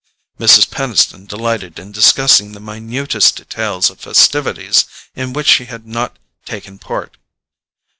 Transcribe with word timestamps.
Mrs. 0.39 0.67
Peniston 0.71 1.27
delighted 1.27 1.77
in 1.77 1.91
discussing 1.91 2.53
the 2.53 2.59
minutest 2.59 3.35
details 3.35 3.91
of 3.91 3.99
festivities 3.99 4.85
in 5.15 5.31
which 5.31 5.45
she 5.45 5.65
had 5.65 5.85
not 5.85 6.17
taken 6.47 6.79
part. 6.79 7.17